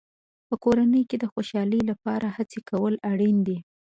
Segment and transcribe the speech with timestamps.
[0.47, 3.57] په کورنۍ کې د خوشحالۍ لپاره هڅې کول اړینې دي.